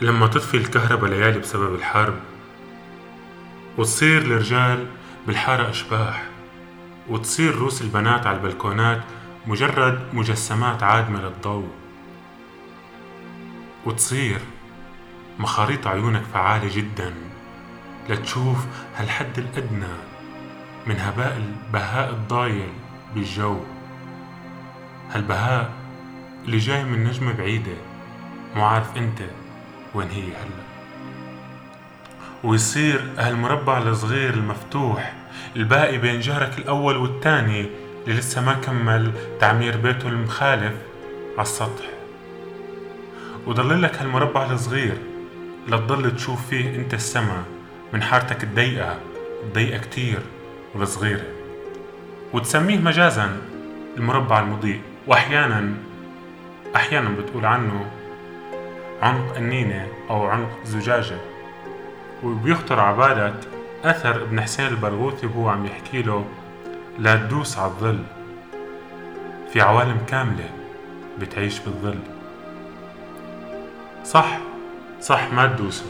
لما 0.00 0.26
تطفي 0.26 0.56
الكهرباء 0.56 1.10
ليالي 1.10 1.38
بسبب 1.38 1.74
الحرب 1.74 2.14
وتصير 3.78 4.18
الرجال 4.18 4.86
بالحارة 5.26 5.70
أشباح 5.70 6.26
وتصير 7.08 7.54
روس 7.54 7.82
البنات 7.82 8.26
على 8.26 8.36
البلكونات 8.36 9.02
مجرد 9.46 10.00
مجسمات 10.12 10.82
عادمة 10.82 11.22
للضوء 11.22 11.68
وتصير 13.86 14.40
مخاريط 15.38 15.86
عيونك 15.86 16.22
فعالة 16.22 16.76
جدا 16.76 17.14
لتشوف 18.08 18.66
هالحد 18.96 19.38
الأدنى 19.38 19.94
من 20.86 20.96
هباء 21.00 21.36
البهاء 21.36 22.10
الضايل 22.10 22.72
بالجو. 23.14 23.60
هالبهاء 25.10 25.72
اللي 26.44 26.58
جاي 26.58 26.84
من 26.84 27.04
نجمة 27.04 27.32
بعيدة 27.32 27.76
مو 28.56 28.64
عارف 28.64 28.96
أنت 28.96 29.22
وين 29.94 30.08
هي 30.10 30.22
هلا؟ 30.22 30.64
ويصير 32.44 33.00
هالمربع 33.18 33.78
الصغير 33.78 34.34
المفتوح 34.34 35.12
الباقي 35.56 35.98
بين 35.98 36.20
جارك 36.20 36.58
الأول 36.58 36.96
والتاني 36.96 37.66
اللي 38.06 38.18
لسه 38.18 38.40
ما 38.40 38.52
كمل 38.54 39.12
تعمير 39.40 39.76
بيته 39.76 40.08
المخالف 40.08 40.72
على 41.32 41.42
السطح. 41.42 41.84
وضللك 43.46 43.96
هالمربع 43.96 44.50
الصغير 44.50 44.98
لتضل 45.68 46.16
تشوف 46.16 46.46
فيه 46.50 46.76
أنت 46.76 46.94
السما 46.94 47.42
من 47.92 48.02
حارتك 48.02 48.44
الضيقة 48.44 48.98
الضيقة 49.42 49.78
كتير 49.78 50.18
والصغيرة. 50.74 51.24
وتسميه 52.32 52.78
مجازا 52.78 53.36
المربع 53.96 54.40
المضيء 54.40 54.80
وأحيانا 55.06 55.74
أحيانا 56.76 57.08
بتقول 57.08 57.46
عنه 57.46 57.86
عنق 59.04 59.36
النينة 59.36 59.88
أو 60.10 60.26
عنق 60.26 60.64
زجاجة. 60.64 61.16
وبيخطر 62.22 62.80
عبالك 62.80 63.48
أثر 63.84 64.22
ابن 64.22 64.40
حسين 64.40 64.66
البرغوثي 64.66 65.26
وهو 65.26 65.48
عم 65.48 65.66
يحكي 65.66 66.02
له 66.02 66.24
لا 66.98 67.16
تدوس 67.16 67.58
على 67.58 67.66
الظل. 67.66 68.04
في 69.52 69.60
عوالم 69.60 69.98
كاملة 70.06 70.50
بتعيش 71.20 71.58
بالظل. 71.58 71.98
صح 74.04 74.38
صح 75.00 75.32
ما 75.32 75.46
تدوسوا. 75.46 75.86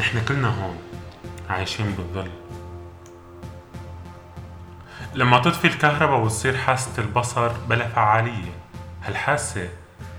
نحن 0.00 0.24
كلنا 0.28 0.48
هون 0.48 0.76
عايشين 1.50 1.86
بالظل. 1.90 2.30
لما 5.14 5.38
تطفي 5.38 5.66
الكهرباء 5.66 6.20
وتصير 6.20 6.56
حاسة 6.56 7.02
البصر 7.02 7.48
بلا 7.68 7.88
فعالية 7.88 8.52
هالحاسة 9.04 9.68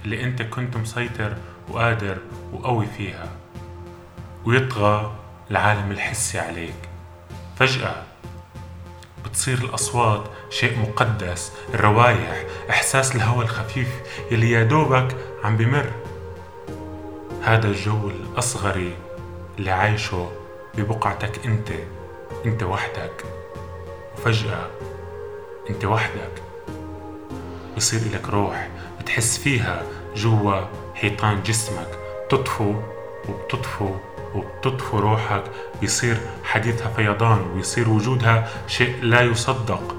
اللي 0.06 0.24
أنت 0.24 0.42
كنت 0.42 0.78
مسيطر 0.78 1.34
وقادر 1.70 2.18
وقوي 2.54 2.86
فيها 2.98 3.32
ويطغى 4.46 5.12
العالم 5.52 5.92
الحسي 5.92 6.40
عليك. 6.40 6.90
فجأة 7.56 8.04
بتصير 9.26 9.58
الأصوات 9.58 10.24
شيء 10.50 10.80
مقدس 10.80 11.52
الروايح 11.74 12.44
إحساس 12.70 13.16
الهواء 13.16 13.46
الخفيف 13.46 13.88
يلي 14.32 14.52
يا 14.52 14.64
دوبك 14.64 15.16
عم 15.44 15.58
بمر. 15.58 15.92
هذا 17.44 17.68
الجو 17.68 18.10
الأصغري 18.10 18.96
اللي 19.60 19.72
عايشه 19.72 20.32
ببقعتك 20.78 21.46
أنت 21.46 21.70
أنت 22.46 22.64
وحدك. 22.64 23.26
وفجأة 24.18 24.68
أنت 25.70 25.86
وحدك. 25.86 26.44
بصير 27.78 28.02
لك 28.14 28.30
روح 28.30 28.70
بتحس 29.00 29.38
فيها 29.38 29.84
جوا 30.16 30.62
حيطان 31.02 31.44
جسمك 31.44 31.88
تطفو 32.30 32.76
وبتطفو 33.30 33.96
وبتطفو 34.36 35.00
روحك. 35.00 35.44
بيصير 35.82 36.18
حديثها 36.44 36.88
فيضان 36.88 37.42
ويصير 37.56 37.90
وجودها 37.90 38.48
شيء 38.68 38.96
لا 39.02 39.22
يصدق. 39.22 39.96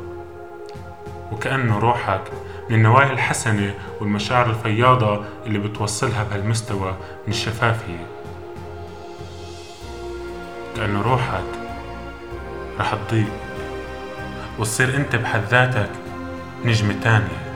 وكأنه 1.32 1.78
روحك 1.78 2.22
من 2.70 2.76
النوايا 2.76 3.12
الحسنة 3.12 3.74
والمشاعر 4.00 4.50
الفياضة 4.50 5.24
اللي 5.46 5.58
بتوصلها 5.58 6.24
بهالمستوى 6.24 6.90
من 7.26 7.32
الشفافية 7.32 8.06
كأنه 10.76 11.02
روحك 11.02 11.44
رح 12.80 12.94
تضيق 12.94 13.32
وتصير 14.58 14.96
أنت 14.96 15.16
بحد 15.16 15.42
ذاتك 15.50 15.90
نجمة 16.64 16.94
تانية. 17.02 17.50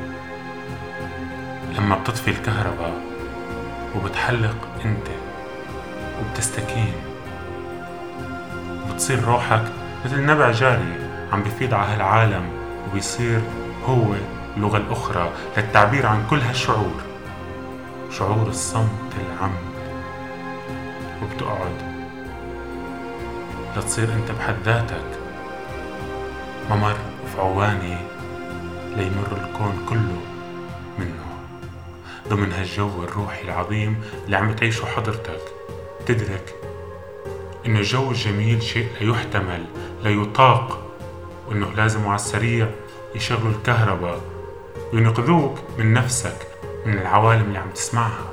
لما 1.78 1.96
بتطفي 1.96 2.30
الكهرباء 2.30 3.13
وبتحلق 3.96 4.56
انت 4.84 5.06
وبتستكين. 6.20 6.94
بتصير 8.90 9.24
روحك 9.24 9.64
مثل 10.04 10.26
نبع 10.26 10.50
جاري 10.50 10.94
عم 11.32 11.42
بفيض 11.42 11.74
على 11.74 11.88
هالعالم 11.88 12.48
وبيصير 12.88 13.40
هو 13.88 14.14
اللغة 14.56 14.76
الأخرى 14.76 15.30
للتعبير 15.56 16.06
عن 16.06 16.26
كل 16.30 16.40
هالشعور. 16.40 17.00
شعور 18.10 18.46
الصمت 18.48 19.12
العمد. 19.26 19.74
وبتقعد 21.22 21.94
لتصير 23.76 24.12
انت 24.12 24.30
بحد 24.30 24.54
ذاتك. 24.64 25.18
ممر 26.70 26.96
في 27.34 27.40
عواني 27.40 27.96
ليمر 28.96 29.28
الكون 29.42 29.86
كله 29.88 30.20
منه. 30.98 31.33
ضمن 32.28 32.52
هالجو 32.52 33.04
الروحي 33.04 33.42
العظيم 33.42 34.02
اللي 34.24 34.36
عم 34.36 34.52
تعيشه 34.52 34.86
حضرتك. 34.86 35.40
تدرك 36.06 36.54
إنه 37.66 37.78
الجو 37.78 38.10
الجميل 38.10 38.62
شيء 38.62 38.88
لا 39.00 39.10
يحتمل 39.10 39.64
لا 40.02 40.10
يطاق 40.10 40.80
وإنه 41.48 41.72
لازم 41.72 42.06
على 42.06 42.14
السريع 42.14 42.68
يشغلوا 43.14 43.50
الكهرباء. 43.52 44.20
وينقذوك 44.92 45.58
من 45.78 45.92
نفسك 45.92 46.46
من 46.86 46.98
العوالم 46.98 47.42
اللي 47.42 47.58
عم 47.58 47.70
تسمعها 47.70 48.32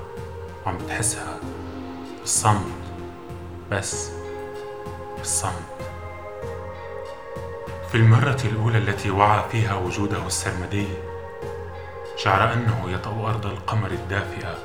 وعم 0.66 0.78
تحسها. 0.78 1.40
الصمت 2.24 2.72
بس. 3.72 4.12
الصمت 5.22 5.72
في 7.92 7.98
المرة 7.98 8.38
الأولى 8.46 8.78
التي 8.78 9.12
وعى 9.12 9.44
فيها 9.52 9.76
وجوده 9.76 10.28
السرمدي 10.28 10.88
شعر 12.24 12.54
أنه 12.54 12.92
يطأ 12.92 13.30
أرض 13.30 13.46
القمر 13.46 13.92
الدافئة. 13.92 14.58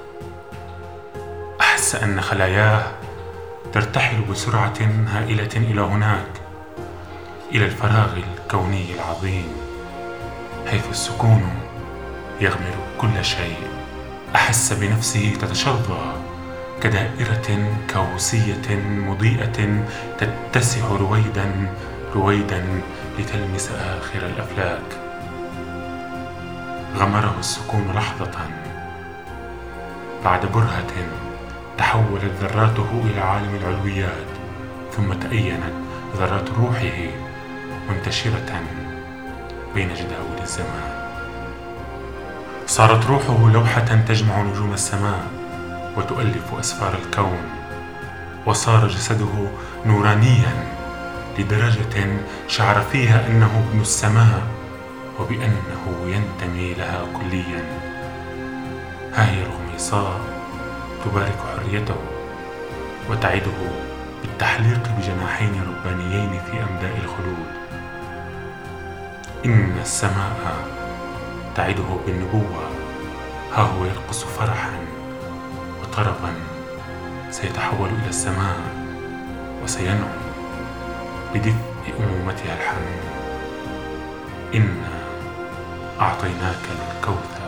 أحس 1.60 1.94
أن 1.94 2.20
خلاياه 2.20 2.82
ترتحل 3.72 4.20
بسرعة 4.20 4.78
هائلة 5.06 5.56
إلى 5.56 5.80
هناك 5.80 6.28
إلى 7.52 7.64
الفراغ 7.64 8.16
الكوني 8.16 8.94
العظيم 8.94 9.48
حيث 10.66 10.90
السكون 10.90 11.50
يغمر 12.40 12.74
كل 12.98 13.24
شيء. 13.24 13.68
أحس 14.34 14.72
بنفسه 14.72 15.36
تتشظى 15.40 16.12
كدائرة 16.82 17.76
كوسية 17.92 18.76
مضيئة 19.08 19.84
تتسع 20.18 20.86
رويدا 20.88 21.74
رويدا 22.14 22.64
لتلمس 23.18 23.70
آخر 23.70 24.26
الأفلاك. 24.26 25.05
غمره 26.98 27.34
السكون 27.38 27.92
لحظة. 27.94 28.30
بعد 30.24 30.46
برهة 30.46 30.92
تحولت 31.78 32.32
ذراته 32.40 33.02
إلى 33.04 33.20
عالم 33.20 33.54
العلويات 33.54 34.26
ثم 34.96 35.12
تأينت 35.12 35.74
ذرات 36.16 36.50
روحه 36.58 36.98
منتشرة 37.88 38.62
بين 39.74 39.88
جداول 39.94 40.42
الزمان. 40.42 41.06
صارت 42.66 43.06
روحه 43.06 43.50
لوحة 43.50 44.04
تجمع 44.08 44.42
نجوم 44.42 44.72
السماء 44.72 45.26
وتؤلف 45.96 46.54
أسفار 46.60 46.94
الكون 47.06 47.42
وصار 48.46 48.88
جسده 48.88 49.48
نورانيا 49.86 50.66
لدرجة 51.38 52.06
شعر 52.48 52.80
فيها 52.80 53.26
أنه 53.26 53.64
ابن 53.70 53.80
السماء. 53.80 54.55
وبأنه 55.20 55.84
ينتمي 56.06 56.74
لها 56.74 57.06
كليا. 57.12 57.64
ها 59.14 59.30
هي 59.30 59.42
الغميصاء 59.42 60.20
تبارك 61.04 61.38
حريته 61.56 61.96
وتعده 63.10 63.58
بالتحليق 64.22 64.88
بجناحين 64.98 65.62
ربانيين 65.68 66.30
في 66.30 66.52
أمداء 66.52 66.98
الخلود. 67.04 67.50
إن 69.44 69.78
السماء 69.80 70.56
تعده 71.54 71.96
بالنبوة. 72.06 72.70
ها 73.52 73.62
هو 73.62 73.84
يرقص 73.84 74.24
فرحا 74.24 74.78
وطربا. 75.82 76.32
سيتحول 77.30 77.88
إلى 77.88 78.08
السماء 78.08 78.58
وسينعم 79.64 80.16
بدفء 81.34 81.94
أمومتها 81.98 82.54
الحنون. 82.54 83.00
إنا 84.54 84.95
أعطيناك 86.00 86.64
الكوثر. 86.70 87.45